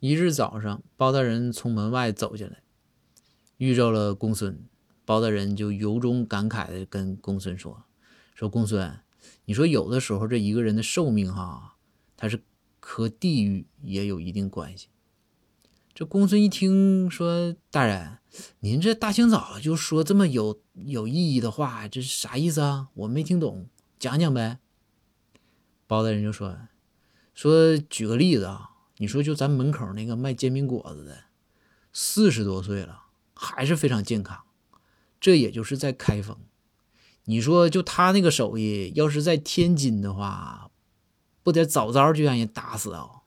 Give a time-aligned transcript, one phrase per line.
[0.00, 2.62] 一日早上，包大人从门外走进来，
[3.56, 4.62] 遇着了公孙。
[5.06, 7.84] 包大人就由衷感慨的跟公孙说
[8.34, 8.98] ：“说公孙，
[9.46, 11.76] 你说有的时候这一个人的寿命哈，
[12.16, 12.42] 他是
[12.80, 14.88] 和地域也有一定关系。”
[15.94, 18.18] 这公孙一听说，大人，
[18.60, 22.88] 您这大清早就说这么有有意义的话，这是啥意思啊？
[22.92, 23.68] 我没听懂，
[23.98, 24.58] 讲讲呗。
[25.86, 26.58] 包大人就说
[27.32, 31.24] ：“说举个例子啊。”你说，就咱门口那个卖煎饼果子的，
[31.92, 34.44] 四十多岁了，还是非常健康。
[35.20, 36.36] 这也就是在开封。
[37.24, 40.70] 你说，就他那个手艺，要是在天津的话，
[41.42, 43.22] 不得早早就让人打死啊？